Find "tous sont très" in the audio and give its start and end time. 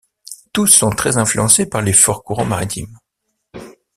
0.51-1.17